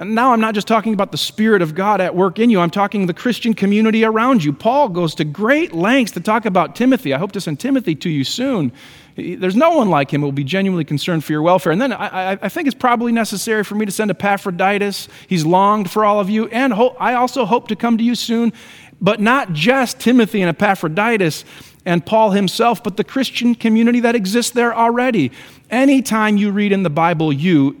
And 0.00 0.14
now 0.14 0.32
I'm 0.32 0.40
not 0.40 0.54
just 0.54 0.66
talking 0.66 0.94
about 0.94 1.12
the 1.12 1.18
Spirit 1.18 1.60
of 1.60 1.74
God 1.74 2.00
at 2.00 2.16
work 2.16 2.38
in 2.38 2.48
you, 2.48 2.58
I'm 2.58 2.70
talking 2.70 3.04
the 3.04 3.12
Christian 3.12 3.52
community 3.52 4.02
around 4.02 4.42
you. 4.42 4.50
Paul 4.50 4.88
goes 4.88 5.14
to 5.16 5.24
great 5.24 5.74
lengths 5.74 6.12
to 6.12 6.20
talk 6.20 6.46
about 6.46 6.74
Timothy. 6.74 7.12
I 7.12 7.18
hope 7.18 7.32
to 7.32 7.40
send 7.40 7.60
Timothy 7.60 7.94
to 7.96 8.08
you 8.08 8.24
soon. 8.24 8.72
There's 9.14 9.56
no 9.56 9.76
one 9.76 9.90
like 9.90 10.10
him 10.10 10.22
who 10.22 10.28
will 10.28 10.32
be 10.32 10.42
genuinely 10.42 10.86
concerned 10.86 11.22
for 11.22 11.32
your 11.32 11.42
welfare. 11.42 11.70
And 11.70 11.82
then 11.82 11.92
I, 11.92 12.32
I, 12.40 12.48
think 12.48 12.66
it's 12.66 12.74
probably 12.74 13.12
necessary 13.12 13.62
for 13.62 13.74
me 13.74 13.84
to 13.84 13.92
send 13.92 14.10
Epaphroditus. 14.10 15.08
He's 15.28 15.44
longed 15.44 15.90
for 15.90 16.02
all 16.02 16.18
of 16.18 16.30
you. 16.30 16.48
And 16.48 16.72
ho- 16.72 16.96
I 16.98 17.12
also 17.12 17.44
hope 17.44 17.68
to 17.68 17.76
come 17.76 17.98
to 17.98 18.04
you 18.04 18.14
soon, 18.14 18.54
but 19.02 19.20
not 19.20 19.52
just 19.52 20.00
Timothy 20.00 20.40
and 20.40 20.48
Epaphroditus 20.48 21.44
and 21.84 22.06
Paul 22.06 22.30
himself, 22.30 22.82
but 22.82 22.96
the 22.96 23.04
Christian 23.04 23.54
community 23.54 24.00
that 24.00 24.14
exists 24.14 24.52
there 24.52 24.74
already. 24.74 25.30
Anytime 25.68 26.38
you 26.38 26.52
read 26.52 26.72
in 26.72 26.84
the 26.84 26.90
Bible, 26.90 27.32
you, 27.32 27.76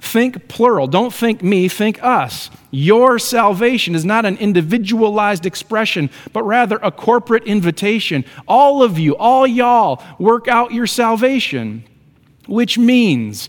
Think 0.00 0.48
plural. 0.48 0.86
Don't 0.86 1.12
think 1.12 1.42
me, 1.42 1.68
think 1.68 2.02
us. 2.02 2.50
Your 2.70 3.18
salvation 3.18 3.94
is 3.94 4.04
not 4.04 4.26
an 4.26 4.36
individualized 4.36 5.46
expression, 5.46 6.10
but 6.32 6.42
rather 6.42 6.78
a 6.82 6.90
corporate 6.90 7.44
invitation. 7.44 8.24
All 8.46 8.82
of 8.82 8.98
you, 8.98 9.16
all 9.16 9.46
y'all, 9.46 10.02
work 10.18 10.46
out 10.46 10.72
your 10.72 10.86
salvation, 10.86 11.84
which 12.46 12.76
means 12.76 13.48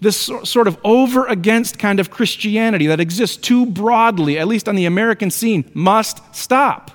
this 0.00 0.30
sort 0.44 0.68
of 0.68 0.78
over 0.84 1.26
against 1.26 1.78
kind 1.78 1.98
of 1.98 2.10
Christianity 2.10 2.86
that 2.86 3.00
exists 3.00 3.36
too 3.36 3.66
broadly, 3.66 4.38
at 4.38 4.46
least 4.46 4.68
on 4.68 4.76
the 4.76 4.84
American 4.84 5.30
scene, 5.30 5.68
must 5.74 6.22
stop. 6.34 6.90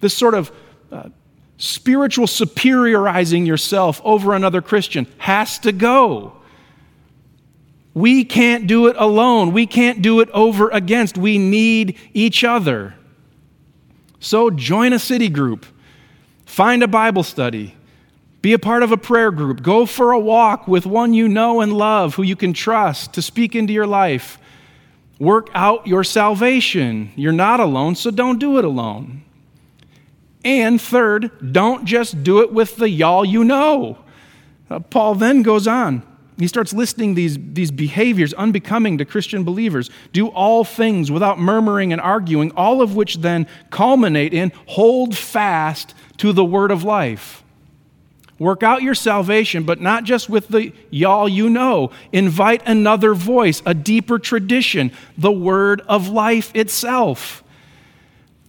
This 0.00 0.14
sort 0.14 0.34
of 0.34 0.52
uh, 0.90 1.08
spiritual 1.56 2.26
superiorizing 2.26 3.46
yourself 3.46 4.00
over 4.04 4.34
another 4.34 4.60
Christian 4.60 5.06
has 5.18 5.58
to 5.60 5.72
go. 5.72 6.41
We 7.94 8.24
can't 8.24 8.66
do 8.66 8.86
it 8.86 8.96
alone. 8.98 9.52
We 9.52 9.66
can't 9.66 10.00
do 10.00 10.20
it 10.20 10.30
over 10.30 10.68
against. 10.70 11.18
We 11.18 11.38
need 11.38 11.98
each 12.14 12.42
other. 12.42 12.94
So 14.18 14.50
join 14.50 14.92
a 14.92 14.98
city 14.98 15.28
group, 15.28 15.66
find 16.46 16.82
a 16.82 16.88
Bible 16.88 17.22
study, 17.22 17.74
be 18.40 18.52
a 18.52 18.58
part 18.58 18.82
of 18.82 18.92
a 18.92 18.96
prayer 18.96 19.30
group, 19.30 19.62
go 19.62 19.84
for 19.84 20.12
a 20.12 20.18
walk 20.18 20.66
with 20.66 20.86
one 20.86 21.12
you 21.12 21.28
know 21.28 21.60
and 21.60 21.72
love 21.72 22.14
who 22.14 22.22
you 22.22 22.36
can 22.36 22.52
trust 22.52 23.14
to 23.14 23.22
speak 23.22 23.54
into 23.54 23.72
your 23.72 23.86
life. 23.86 24.38
Work 25.18 25.50
out 25.54 25.86
your 25.86 26.02
salvation. 26.02 27.12
You're 27.14 27.32
not 27.32 27.60
alone, 27.60 27.94
so 27.94 28.10
don't 28.10 28.38
do 28.38 28.58
it 28.58 28.64
alone. 28.64 29.22
And 30.44 30.80
third, 30.80 31.52
don't 31.52 31.84
just 31.84 32.24
do 32.24 32.40
it 32.40 32.52
with 32.52 32.76
the 32.76 32.88
y'all 32.88 33.24
you 33.24 33.44
know. 33.44 33.98
Uh, 34.68 34.80
Paul 34.80 35.14
then 35.14 35.42
goes 35.42 35.68
on 35.68 36.02
he 36.42 36.48
starts 36.48 36.72
listing 36.72 37.14
these, 37.14 37.38
these 37.38 37.70
behaviors 37.70 38.34
unbecoming 38.34 38.98
to 38.98 39.04
Christian 39.04 39.44
believers. 39.44 39.90
Do 40.12 40.28
all 40.28 40.64
things 40.64 41.10
without 41.10 41.38
murmuring 41.38 41.92
and 41.92 42.00
arguing, 42.00 42.50
all 42.52 42.82
of 42.82 42.96
which 42.96 43.16
then 43.16 43.46
culminate 43.70 44.34
in 44.34 44.50
hold 44.66 45.16
fast 45.16 45.94
to 46.18 46.32
the 46.32 46.44
word 46.44 46.70
of 46.70 46.82
life. 46.84 47.44
Work 48.40 48.64
out 48.64 48.82
your 48.82 48.96
salvation, 48.96 49.62
but 49.62 49.80
not 49.80 50.02
just 50.02 50.28
with 50.28 50.48
the 50.48 50.72
y'all 50.90 51.28
you 51.28 51.48
know. 51.48 51.92
Invite 52.10 52.62
another 52.66 53.14
voice, 53.14 53.62
a 53.64 53.72
deeper 53.72 54.18
tradition, 54.18 54.90
the 55.16 55.30
word 55.30 55.80
of 55.82 56.08
life 56.08 56.50
itself. 56.56 57.44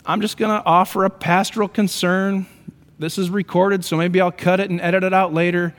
I'm 0.03 0.19
just 0.19 0.37
going 0.37 0.49
to 0.49 0.65
offer 0.65 1.05
a 1.05 1.11
pastoral 1.11 1.67
concern. 1.67 2.47
This 2.97 3.19
is 3.19 3.29
recorded, 3.29 3.85
so 3.85 3.97
maybe 3.97 4.19
I'll 4.19 4.31
cut 4.31 4.59
it 4.59 4.71
and 4.71 4.81
edit 4.81 5.03
it 5.03 5.13
out 5.13 5.31
later. 5.31 5.75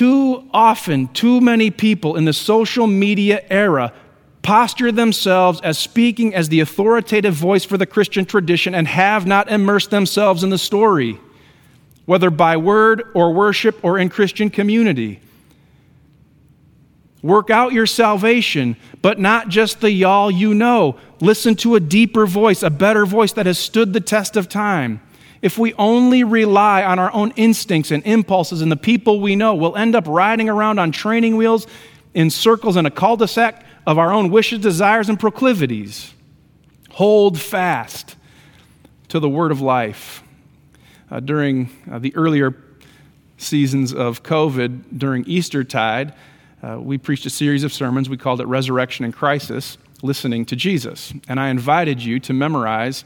Too 0.00 0.48
often, 0.54 1.08
too 1.08 1.42
many 1.42 1.70
people 1.70 2.16
in 2.16 2.24
the 2.24 2.32
social 2.32 2.86
media 2.86 3.44
era 3.50 3.92
posture 4.40 4.90
themselves 4.90 5.60
as 5.60 5.76
speaking 5.76 6.34
as 6.34 6.48
the 6.48 6.60
authoritative 6.60 7.34
voice 7.34 7.66
for 7.66 7.76
the 7.76 7.84
Christian 7.84 8.24
tradition 8.24 8.74
and 8.74 8.88
have 8.88 9.26
not 9.26 9.50
immersed 9.50 9.90
themselves 9.90 10.42
in 10.42 10.48
the 10.48 10.56
story, 10.56 11.20
whether 12.06 12.30
by 12.30 12.56
word 12.56 13.02
or 13.12 13.34
worship 13.34 13.78
or 13.82 13.98
in 13.98 14.08
Christian 14.08 14.48
community. 14.48 15.20
Work 17.20 17.50
out 17.50 17.74
your 17.74 17.84
salvation, 17.84 18.76
but 19.02 19.18
not 19.18 19.50
just 19.50 19.82
the 19.82 19.90
y'all 19.90 20.30
you 20.30 20.54
know. 20.54 20.98
Listen 21.20 21.54
to 21.56 21.74
a 21.74 21.80
deeper 21.80 22.24
voice, 22.24 22.62
a 22.62 22.70
better 22.70 23.04
voice 23.04 23.34
that 23.34 23.44
has 23.44 23.58
stood 23.58 23.92
the 23.92 24.00
test 24.00 24.38
of 24.38 24.48
time. 24.48 25.02
If 25.42 25.56
we 25.56 25.72
only 25.74 26.22
rely 26.22 26.82
on 26.84 26.98
our 26.98 27.12
own 27.12 27.32
instincts 27.36 27.90
and 27.90 28.04
impulses 28.04 28.60
and 28.60 28.70
the 28.70 28.76
people 28.76 29.20
we 29.20 29.36
know, 29.36 29.54
we'll 29.54 29.76
end 29.76 29.94
up 29.94 30.04
riding 30.06 30.48
around 30.48 30.78
on 30.78 30.92
training 30.92 31.36
wheels 31.36 31.66
in 32.12 32.28
circles 32.28 32.76
in 32.76 32.84
a 32.84 32.90
cul 32.90 33.16
de 33.16 33.26
sac 33.26 33.64
of 33.86 33.98
our 33.98 34.12
own 34.12 34.30
wishes, 34.30 34.58
desires, 34.58 35.08
and 35.08 35.18
proclivities. 35.18 36.12
Hold 36.90 37.40
fast 37.40 38.16
to 39.08 39.18
the 39.18 39.28
word 39.28 39.50
of 39.50 39.60
life. 39.60 40.22
Uh, 41.10 41.20
during 41.20 41.70
uh, 41.90 41.98
the 41.98 42.14
earlier 42.14 42.54
seasons 43.38 43.92
of 43.94 44.22
COVID, 44.22 44.98
during 44.98 45.24
Eastertide, 45.24 46.14
uh, 46.62 46.78
we 46.78 46.98
preached 46.98 47.24
a 47.24 47.30
series 47.30 47.64
of 47.64 47.72
sermons. 47.72 48.08
We 48.08 48.18
called 48.18 48.40
it 48.40 48.46
Resurrection 48.46 49.04
and 49.04 49.14
Crisis, 49.14 49.78
Listening 50.02 50.44
to 50.46 50.56
Jesus. 50.56 51.12
And 51.28 51.40
I 51.40 51.48
invited 51.48 52.02
you 52.02 52.20
to 52.20 52.32
memorize 52.32 53.04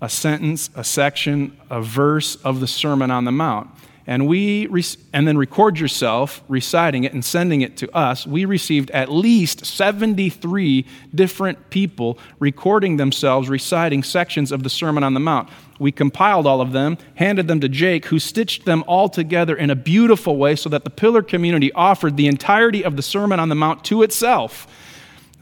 a 0.00 0.08
sentence, 0.08 0.70
a 0.74 0.84
section, 0.84 1.56
a 1.70 1.80
verse 1.80 2.36
of 2.36 2.60
the 2.60 2.66
Sermon 2.66 3.10
on 3.10 3.24
the 3.24 3.32
Mount. 3.32 3.70
And, 4.06 4.28
we, 4.28 4.68
and 5.14 5.26
then 5.26 5.38
record 5.38 5.78
yourself 5.78 6.42
reciting 6.46 7.04
it 7.04 7.14
and 7.14 7.24
sending 7.24 7.62
it 7.62 7.78
to 7.78 7.90
us. 7.96 8.26
We 8.26 8.44
received 8.44 8.90
at 8.90 9.10
least 9.10 9.64
73 9.64 10.84
different 11.14 11.70
people 11.70 12.18
recording 12.38 12.98
themselves 12.98 13.48
reciting 13.48 14.02
sections 14.02 14.52
of 14.52 14.62
the 14.62 14.68
Sermon 14.68 15.02
on 15.04 15.14
the 15.14 15.20
Mount. 15.20 15.48
We 15.78 15.90
compiled 15.90 16.46
all 16.46 16.60
of 16.60 16.72
them, 16.72 16.98
handed 17.14 17.48
them 17.48 17.60
to 17.60 17.68
Jake, 17.68 18.04
who 18.06 18.18
stitched 18.18 18.66
them 18.66 18.84
all 18.86 19.08
together 19.08 19.56
in 19.56 19.70
a 19.70 19.74
beautiful 19.76 20.36
way 20.36 20.54
so 20.54 20.68
that 20.68 20.84
the 20.84 20.90
Pillar 20.90 21.22
community 21.22 21.72
offered 21.72 22.18
the 22.18 22.26
entirety 22.26 22.84
of 22.84 22.96
the 22.96 23.02
Sermon 23.02 23.40
on 23.40 23.48
the 23.48 23.54
Mount 23.54 23.84
to 23.84 24.02
itself. 24.02 24.66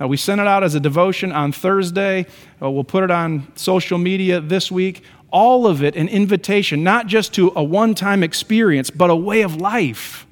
Uh, 0.02 0.06
we 0.06 0.16
sent 0.16 0.40
it 0.40 0.46
out 0.46 0.64
as 0.64 0.74
a 0.74 0.80
devotion 0.80 1.32
on 1.32 1.52
Thursday. 1.52 2.26
Uh, 2.60 2.70
we'll 2.70 2.84
put 2.84 3.04
it 3.04 3.10
on 3.10 3.46
social 3.54 3.98
media 3.98 4.40
this 4.40 4.70
week. 4.70 5.04
All 5.30 5.66
of 5.66 5.82
it 5.82 5.96
an 5.96 6.08
invitation, 6.08 6.82
not 6.82 7.06
just 7.06 7.34
to 7.34 7.52
a 7.54 7.62
one 7.62 7.94
time 7.94 8.22
experience, 8.22 8.90
but 8.90 9.10
a 9.10 9.16
way 9.16 9.42
of 9.42 9.56
life. 9.56 10.26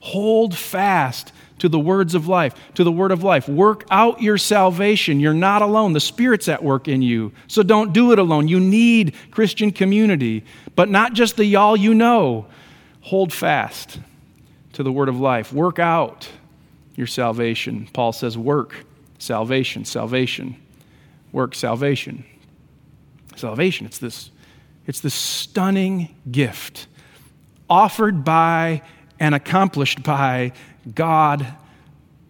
Hold 0.00 0.56
fast 0.56 1.32
to 1.58 1.68
the 1.68 1.78
words 1.78 2.14
of 2.14 2.26
life, 2.26 2.54
to 2.74 2.84
the 2.84 2.92
word 2.92 3.10
of 3.12 3.22
life. 3.22 3.48
Work 3.48 3.84
out 3.90 4.22
your 4.22 4.38
salvation. 4.38 5.20
You're 5.20 5.34
not 5.34 5.60
alone. 5.60 5.92
The 5.92 6.00
Spirit's 6.00 6.48
at 6.48 6.62
work 6.62 6.88
in 6.88 7.02
you. 7.02 7.32
So 7.48 7.62
don't 7.62 7.92
do 7.92 8.12
it 8.12 8.18
alone. 8.18 8.48
You 8.48 8.60
need 8.60 9.14
Christian 9.30 9.70
community, 9.70 10.44
but 10.74 10.88
not 10.88 11.12
just 11.12 11.36
the 11.36 11.44
y'all 11.44 11.76
you 11.76 11.92
know. 11.92 12.46
Hold 13.02 13.32
fast 13.32 13.98
to 14.72 14.82
the 14.82 14.92
word 14.92 15.10
of 15.10 15.20
life. 15.20 15.52
Work 15.52 15.78
out 15.78 16.28
your 17.00 17.08
salvation. 17.08 17.88
Paul 17.92 18.12
says, 18.12 18.38
work, 18.38 18.84
salvation, 19.18 19.84
salvation, 19.84 20.54
work, 21.32 21.54
salvation. 21.54 22.24
Salvation, 23.34 23.86
it's 23.86 23.98
this, 23.98 24.30
it's 24.86 25.00
this 25.00 25.14
stunning 25.14 26.14
gift 26.30 26.86
offered 27.70 28.22
by 28.24 28.82
and 29.18 29.34
accomplished 29.34 30.02
by 30.02 30.52
God, 30.94 31.46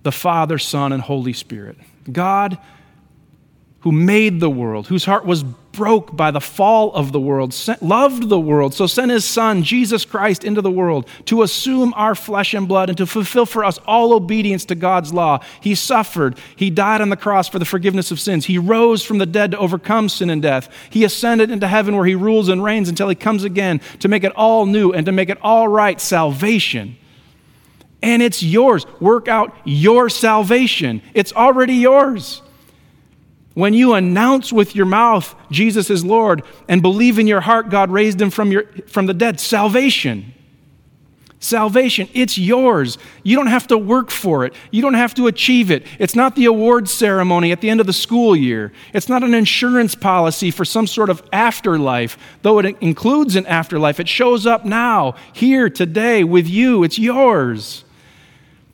the 0.04 0.12
Father, 0.12 0.56
Son, 0.56 0.92
and 0.92 1.02
Holy 1.02 1.32
Spirit. 1.32 1.76
God 2.10 2.58
who 3.80 3.92
made 3.92 4.40
the 4.40 4.50
world, 4.50 4.86
whose 4.86 5.04
heart 5.04 5.24
was 5.24 5.44
broke 5.72 6.16
by 6.16 6.30
the 6.30 6.40
fall 6.40 6.92
of 6.94 7.12
the 7.12 7.20
world, 7.20 7.54
sent, 7.54 7.82
loved 7.82 8.28
the 8.28 8.40
world, 8.40 8.74
so 8.74 8.86
sent 8.86 9.10
his 9.10 9.24
Son, 9.24 9.62
Jesus 9.62 10.04
Christ, 10.04 10.44
into 10.44 10.60
the 10.60 10.70
world 10.70 11.06
to 11.26 11.42
assume 11.42 11.94
our 11.94 12.14
flesh 12.14 12.54
and 12.54 12.66
blood 12.66 12.88
and 12.88 12.98
to 12.98 13.06
fulfill 13.06 13.46
for 13.46 13.64
us 13.64 13.78
all 13.86 14.12
obedience 14.12 14.64
to 14.66 14.74
God's 14.74 15.12
law. 15.12 15.40
He 15.60 15.74
suffered. 15.74 16.38
He 16.56 16.70
died 16.70 17.00
on 17.00 17.08
the 17.08 17.16
cross 17.16 17.48
for 17.48 17.58
the 17.58 17.64
forgiveness 17.64 18.10
of 18.10 18.20
sins. 18.20 18.46
He 18.46 18.58
rose 18.58 19.04
from 19.04 19.18
the 19.18 19.26
dead 19.26 19.52
to 19.52 19.58
overcome 19.58 20.08
sin 20.08 20.30
and 20.30 20.42
death. 20.42 20.68
He 20.90 21.04
ascended 21.04 21.50
into 21.50 21.68
heaven 21.68 21.96
where 21.96 22.06
he 22.06 22.14
rules 22.14 22.48
and 22.48 22.62
reigns 22.62 22.88
until 22.88 23.08
he 23.08 23.14
comes 23.14 23.44
again 23.44 23.80
to 24.00 24.08
make 24.08 24.24
it 24.24 24.32
all 24.32 24.66
new 24.66 24.92
and 24.92 25.06
to 25.06 25.12
make 25.12 25.28
it 25.28 25.38
all 25.42 25.68
right 25.68 26.00
salvation. 26.00 26.96
And 28.02 28.22
it's 28.22 28.42
yours. 28.42 28.86
Work 28.98 29.28
out 29.28 29.54
your 29.64 30.08
salvation. 30.08 31.02
It's 31.14 31.32
already 31.32 31.74
yours. 31.74 32.42
When 33.60 33.74
you 33.74 33.92
announce 33.92 34.54
with 34.54 34.74
your 34.74 34.86
mouth 34.86 35.34
Jesus 35.50 35.90
is 35.90 36.02
Lord 36.02 36.42
and 36.66 36.80
believe 36.80 37.18
in 37.18 37.26
your 37.26 37.42
heart 37.42 37.68
God 37.68 37.90
raised 37.90 38.18
him 38.18 38.30
from, 38.30 38.50
your, 38.50 38.64
from 38.86 39.04
the 39.04 39.12
dead, 39.12 39.38
salvation. 39.38 40.32
Salvation, 41.40 42.08
it's 42.14 42.38
yours. 42.38 42.96
You 43.22 43.36
don't 43.36 43.48
have 43.48 43.66
to 43.66 43.76
work 43.76 44.10
for 44.10 44.46
it. 44.46 44.54
You 44.70 44.80
don't 44.80 44.94
have 44.94 45.12
to 45.16 45.26
achieve 45.26 45.70
it. 45.70 45.86
It's 45.98 46.14
not 46.14 46.36
the 46.36 46.46
awards 46.46 46.90
ceremony 46.90 47.52
at 47.52 47.60
the 47.60 47.68
end 47.68 47.80
of 47.80 47.86
the 47.86 47.92
school 47.92 48.34
year. 48.34 48.72
It's 48.94 49.10
not 49.10 49.22
an 49.22 49.34
insurance 49.34 49.94
policy 49.94 50.50
for 50.50 50.64
some 50.64 50.86
sort 50.86 51.10
of 51.10 51.22
afterlife, 51.30 52.16
though 52.40 52.60
it 52.60 52.78
includes 52.80 53.36
an 53.36 53.44
afterlife. 53.44 54.00
It 54.00 54.08
shows 54.08 54.46
up 54.46 54.64
now, 54.64 55.16
here, 55.34 55.68
today, 55.68 56.24
with 56.24 56.48
you. 56.48 56.82
It's 56.82 56.98
yours. 56.98 57.84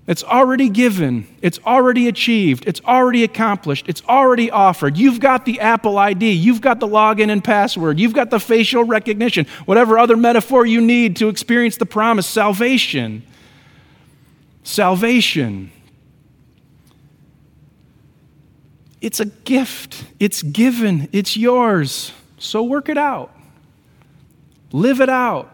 It's 0.07 0.23
already 0.23 0.69
given. 0.69 1.27
It's 1.43 1.59
already 1.67 2.07
achieved. 2.07 2.65
It's 2.69 2.81
already 2.83 3.25
accomplished. 3.25 3.89
It's 3.89 4.03
already 4.09 4.53
offered. 4.53 4.97
You've 4.97 5.19
got 5.19 5.45
the 5.45 5.59
Apple 5.61 5.99
ID. 5.99 6.31
You've 6.31 6.61
got 6.61 6.79
the 6.79 6.87
login 6.87 7.29
and 7.29 7.43
password. 7.43 7.99
You've 7.99 8.13
got 8.13 8.31
the 8.31 8.39
facial 8.39 8.85
recognition. 8.85 9.47
Whatever 9.65 9.99
other 9.99 10.17
metaphor 10.17 10.65
you 10.65 10.81
need 10.81 11.17
to 11.17 11.29
experience 11.29 11.77
the 11.77 11.87
promise 11.87 12.27
salvation. 12.27 13.25
Salvation. 14.63 15.73
It's 19.01 19.19
a 19.19 19.27
gift. 19.27 20.05
It's 20.21 20.43
given. 20.43 21.09
It's 21.11 21.37
yours. 21.37 22.13
So 22.39 22.63
work 22.63 22.89
it 22.89 22.99
out. 22.99 23.35
Live 24.71 25.01
it 25.01 25.09
out. 25.09 25.53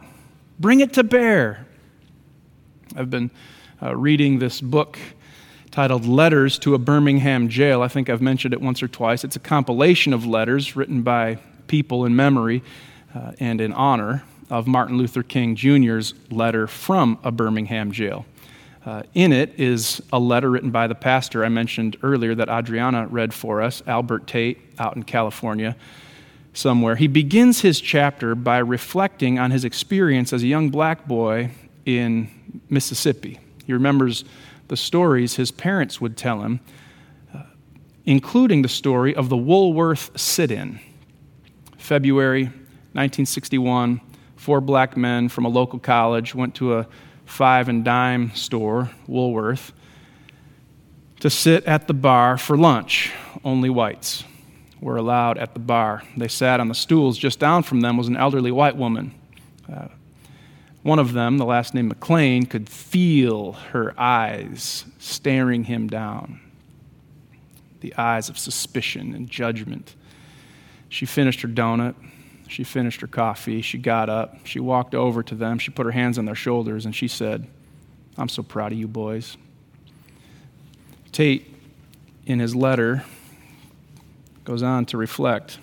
Bring 0.61 0.81
it 0.81 0.93
to 0.95 1.05
bear. 1.05 1.67
I've 2.95 3.09
been 3.09 3.31
uh, 3.83 3.97
reading 3.97 4.39
this 4.39 4.61
book 4.61 4.99
titled 5.71 6.07
Letters 6.07 6.59
to 6.61 6.75
a 6.75 6.79
Birmingham 6.79 7.49
Jail. 7.49 7.83
I 7.83 7.89
think 7.89 8.09
I've 8.09 8.23
mentioned 8.23 8.55
it 8.55 8.61
once 8.61 8.83
or 8.83 8.89
twice. 8.89 9.25
It's 9.25 9.37
a 9.37 9.41
compilation 9.41 10.13
of 10.13 10.25
letters 10.25 10.77
written 10.77 11.03
by 11.03 11.39
people 11.67 12.05
in 12.05 12.15
memory 12.15 12.63
uh, 13.15 13.33
and 13.41 13.61
in 13.61 13.73
honor 13.73 14.23
of 14.51 14.67
Martin 14.67 14.99
Luther 14.99 15.23
King 15.23 15.57
Jr.'s 15.57 16.15
letter 16.31 16.67
from 16.67 17.19
a 17.25 17.33
Birmingham 17.33 17.91
jail. 17.91 18.25
Uh, 18.85 19.03
in 19.15 19.33
it 19.33 19.59
is 19.59 20.03
a 20.13 20.19
letter 20.19 20.51
written 20.51 20.71
by 20.71 20.87
the 20.87 20.95
pastor 20.95 21.45
I 21.45 21.49
mentioned 21.49 21.97
earlier 22.03 22.35
that 22.35 22.49
Adriana 22.49 23.07
read 23.07 23.33
for 23.33 23.63
us, 23.63 23.83
Albert 23.87 24.27
Tate, 24.27 24.59
out 24.79 24.95
in 24.97 25.03
California 25.03 25.75
somewhere. 26.53 26.97
He 26.97 27.07
begins 27.09 27.63
his 27.63 27.81
chapter 27.81 28.35
by 28.35 28.59
reflecting 28.59 29.39
on 29.39 29.51
his 29.51 29.65
experience 29.65 30.33
as 30.33 30.43
a 30.43 30.47
young 30.47 30.69
black 30.69 31.09
boy 31.09 31.51
in 31.87 32.29
Mississippi. 32.69 33.41
He 33.67 33.73
remembers 33.73 34.25
the 34.69 34.77
stories 34.77 35.37
his 35.37 35.51
parents 35.51 36.01
would 36.01 36.17
tell 36.17 36.43
him, 36.43 36.61
uh, 37.35 37.43
including 38.05 38.63
the 38.63 38.69
story 38.69 39.15
of 39.15 39.29
the 39.29 39.37
Woolworth 39.37 40.19
sit 40.19 40.51
in. 40.51 40.81
February 41.77 42.45
1961, 42.45 44.01
four 44.37 44.61
black 44.61 44.97
men 44.97 45.29
from 45.29 45.45
a 45.45 45.49
local 45.49 45.79
college 45.79 46.35
went 46.35 46.55
to 46.57 46.79
a 46.79 46.87
five 47.25 47.69
and 47.69 47.85
dime 47.85 48.35
store, 48.35 48.91
Woolworth, 49.07 49.73
to 51.21 51.31
sit 51.31 51.65
at 51.65 51.87
the 51.87 51.95
bar 51.95 52.37
for 52.37 52.57
lunch. 52.57 53.13
Only 53.45 53.71
whites 53.71 54.25
were 54.81 54.97
allowed 54.97 55.39
at 55.39 55.55
the 55.55 55.61
bar. 55.61 56.03
They 56.17 56.29
sat 56.29 56.61
on 56.61 56.69
the 56.69 56.75
stools. 56.75 57.17
Just 57.17 57.39
down 57.39 57.63
from 57.63 57.81
them 57.81 57.97
was 57.97 58.09
an 58.09 58.17
elderly 58.17 58.51
white 58.51 58.77
woman. 58.77 59.15
Uh, 59.73 59.89
one 60.83 60.99
of 60.99 61.13
them, 61.13 61.39
the 61.39 61.45
last 61.45 61.75
name 61.75 61.89
McLean, 61.89 62.47
could 62.47 62.69
feel 62.69 63.53
her 63.53 63.95
eyes 63.99 64.85
staring 64.99 65.65
him 65.65 65.89
down 65.89 66.41
the 67.81 67.95
eyes 67.97 68.29
of 68.29 68.39
suspicion 68.39 69.13
and 69.13 69.29
judgment. 69.29 69.97
She 70.89 71.05
finished 71.05 71.41
her 71.41 71.49
donut. 71.49 71.97
She 72.47 72.63
finished 72.65 73.01
her 73.01 73.09
coffee. 73.09 73.61
She 73.61 73.77
got 73.77 74.09
up. 74.09 74.47
She 74.47 74.61
walked 74.61 74.95
over 74.95 75.23
to 75.25 75.35
them. 75.35 75.59
She 75.59 75.73
put 75.73 75.85
her 75.87 75.93
hands 75.93 76.17
on 76.17 76.25
their 76.25 76.37
shoulders 76.37 76.87
and 76.87 76.95
she 76.95 77.09
said, 77.09 77.47
I'm 78.17 78.29
so 78.29 78.43
proud 78.43 78.71
of 78.71 78.79
you 78.79 78.87
boys. 78.87 79.37
Tate, 81.11 81.53
in 82.25 82.39
his 82.39 82.55
letter, 82.55 83.05
goes 84.45 84.63
on 84.63 84.87
to 84.87 84.97
reflect 84.97 85.59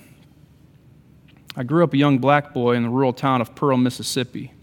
I 1.56 1.64
grew 1.64 1.84
up 1.84 1.94
a 1.94 1.98
young 1.98 2.20
black 2.20 2.54
boy 2.54 2.76
in 2.76 2.84
the 2.84 2.90
rural 2.90 3.12
town 3.12 3.42
of 3.42 3.54
Pearl, 3.56 3.76
Mississippi. 3.76 4.54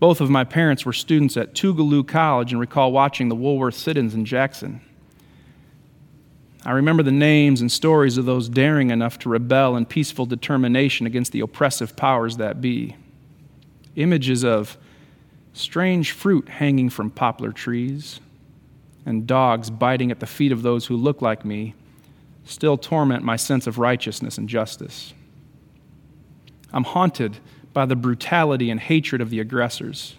Both 0.00 0.22
of 0.22 0.30
my 0.30 0.44
parents 0.44 0.86
were 0.86 0.94
students 0.94 1.36
at 1.36 1.54
Tougaloo 1.54 2.08
College 2.08 2.52
and 2.52 2.60
recall 2.60 2.90
watching 2.90 3.28
the 3.28 3.34
Woolworth 3.34 3.74
sit 3.74 3.98
ins 3.98 4.14
in 4.14 4.24
Jackson. 4.24 4.80
I 6.64 6.72
remember 6.72 7.02
the 7.02 7.12
names 7.12 7.60
and 7.60 7.70
stories 7.70 8.16
of 8.16 8.24
those 8.24 8.48
daring 8.48 8.90
enough 8.90 9.18
to 9.20 9.28
rebel 9.28 9.76
in 9.76 9.84
peaceful 9.84 10.26
determination 10.26 11.06
against 11.06 11.32
the 11.32 11.40
oppressive 11.40 11.96
powers 11.96 12.38
that 12.38 12.62
be. 12.62 12.96
Images 13.96 14.42
of 14.42 14.78
strange 15.52 16.12
fruit 16.12 16.48
hanging 16.48 16.88
from 16.88 17.10
poplar 17.10 17.52
trees 17.52 18.20
and 19.04 19.26
dogs 19.26 19.68
biting 19.68 20.10
at 20.10 20.20
the 20.20 20.26
feet 20.26 20.52
of 20.52 20.62
those 20.62 20.86
who 20.86 20.96
look 20.96 21.20
like 21.20 21.44
me 21.44 21.74
still 22.44 22.78
torment 22.78 23.22
my 23.22 23.36
sense 23.36 23.66
of 23.66 23.78
righteousness 23.78 24.38
and 24.38 24.48
justice. 24.48 25.12
I'm 26.72 26.84
haunted 26.84 27.38
by 27.72 27.86
the 27.86 27.96
brutality 27.96 28.70
and 28.70 28.80
hatred 28.80 29.20
of 29.20 29.30
the 29.30 29.40
aggressors. 29.40 30.16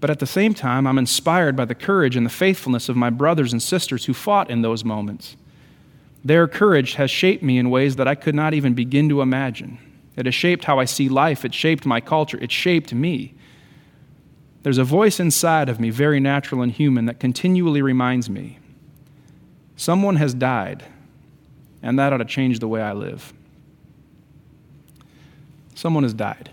But 0.00 0.10
at 0.10 0.18
the 0.18 0.26
same 0.26 0.54
time, 0.54 0.86
I'm 0.86 0.98
inspired 0.98 1.56
by 1.56 1.64
the 1.64 1.74
courage 1.74 2.16
and 2.16 2.26
the 2.26 2.30
faithfulness 2.30 2.88
of 2.88 2.96
my 2.96 3.10
brothers 3.10 3.52
and 3.52 3.62
sisters 3.62 4.04
who 4.04 4.14
fought 4.14 4.50
in 4.50 4.62
those 4.62 4.84
moments. 4.84 5.36
Their 6.24 6.48
courage 6.48 6.94
has 6.94 7.10
shaped 7.10 7.42
me 7.42 7.58
in 7.58 7.70
ways 7.70 7.96
that 7.96 8.08
I 8.08 8.14
could 8.14 8.34
not 8.34 8.52
even 8.52 8.74
begin 8.74 9.08
to 9.08 9.22
imagine. 9.22 9.78
It 10.16 10.26
has 10.26 10.34
shaped 10.34 10.64
how 10.64 10.78
I 10.78 10.84
see 10.84 11.08
life, 11.08 11.44
it 11.44 11.54
shaped 11.54 11.86
my 11.86 12.00
culture, 12.00 12.38
it 12.40 12.50
shaped 12.50 12.92
me. 12.92 13.34
There's 14.62 14.78
a 14.78 14.84
voice 14.84 15.20
inside 15.20 15.68
of 15.68 15.78
me, 15.78 15.90
very 15.90 16.18
natural 16.18 16.62
and 16.62 16.72
human, 16.72 17.06
that 17.06 17.20
continually 17.20 17.82
reminds 17.82 18.28
me 18.28 18.58
someone 19.76 20.16
has 20.16 20.34
died, 20.34 20.84
and 21.82 21.98
that 21.98 22.12
ought 22.12 22.18
to 22.18 22.24
change 22.24 22.58
the 22.58 22.68
way 22.68 22.80
I 22.80 22.92
live 22.92 23.32
someone 25.76 26.02
has 26.02 26.14
died. 26.14 26.50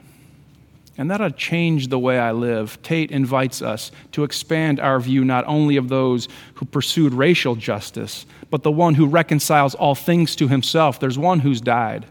And 0.96 1.10
that'll 1.10 1.32
change 1.32 1.88
the 1.88 1.98
way 1.98 2.20
I 2.20 2.32
live. 2.32 2.80
Tate 2.84 3.10
invites 3.10 3.64
us 3.64 3.92
to 4.12 4.24
expand 4.24 4.80
our 4.80 5.00
view 5.00 5.26
not 5.26 5.44
only 5.48 5.76
of 5.76 5.90
those 5.90 6.28
who 6.56 6.66
pursued 6.66 7.16
racial 7.16 7.56
justice, 7.56 8.28
but 8.52 8.62
the 8.62 8.72
one 8.72 8.94
who 8.94 9.08
reconciles 9.08 9.74
all 9.74 9.96
things 9.96 10.36
to 10.36 10.48
himself. 10.48 11.00
There's 11.00 11.18
one 11.18 11.40
who's 11.40 11.62
died. 11.62 12.06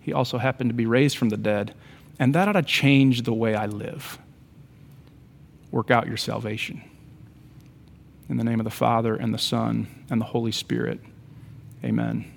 He 0.00 0.12
also 0.12 0.38
happened 0.38 0.70
to 0.70 0.74
be 0.74 0.86
raised 0.86 1.16
from 1.16 1.28
the 1.28 1.36
dead. 1.36 1.74
And 2.18 2.34
that 2.34 2.48
ought 2.48 2.52
to 2.52 2.62
change 2.62 3.22
the 3.22 3.32
way 3.32 3.54
I 3.54 3.66
live. 3.66 4.18
Work 5.70 5.92
out 5.92 6.08
your 6.08 6.16
salvation. 6.16 6.82
In 8.28 8.36
the 8.36 8.44
name 8.44 8.58
of 8.58 8.64
the 8.64 8.70
Father, 8.70 9.14
and 9.14 9.32
the 9.32 9.38
Son, 9.38 9.86
and 10.10 10.20
the 10.20 10.24
Holy 10.24 10.52
Spirit. 10.52 10.98
Amen. 11.84 12.33